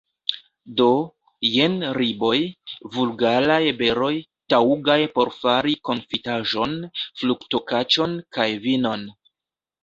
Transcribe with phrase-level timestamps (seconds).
[0.79, 0.85] Do,
[1.55, 2.37] jen riboj,
[2.95, 4.09] vulgaraj beroj,
[4.55, 6.75] taŭgaj por fari konfitaĵon,
[7.21, 9.07] fruktokaĉon kaj vinon.